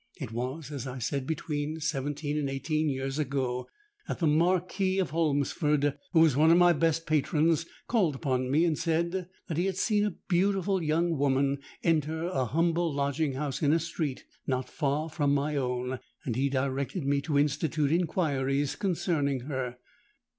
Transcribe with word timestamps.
It 0.19 0.31
was, 0.31 0.71
as 0.71 0.87
I 0.87 0.97
said, 0.97 1.27
between 1.27 1.79
seventeen 1.79 2.35
and 2.35 2.49
eighteen 2.49 2.89
years 2.89 3.19
ago, 3.19 3.67
that 4.07 4.17
the 4.17 4.25
Marquis 4.25 4.97
of 4.97 5.11
Holmesford, 5.11 5.95
who 6.13 6.21
was 6.21 6.35
one 6.35 6.49
of 6.49 6.57
my 6.57 6.73
best 6.73 7.05
patrons, 7.05 7.67
called 7.85 8.15
upon 8.15 8.49
me 8.49 8.65
and 8.65 8.75
said 8.75 9.27
that 9.47 9.57
he 9.57 9.67
had 9.67 9.77
seen 9.77 10.03
a 10.03 10.15
beautiful 10.27 10.81
young 10.81 11.19
woman 11.19 11.59
enter 11.83 12.23
a 12.23 12.45
humble 12.45 12.91
lodging 12.91 13.33
house 13.33 13.61
in 13.61 13.71
a 13.71 13.79
street 13.79 14.25
not 14.47 14.67
far 14.67 15.07
from 15.07 15.35
my 15.35 15.55
own; 15.55 15.99
and 16.25 16.35
he 16.35 16.49
directed 16.49 17.05
me 17.05 17.21
to 17.21 17.37
institute 17.37 17.91
inquiries 17.91 18.75
concerning 18.75 19.41
her. 19.41 19.77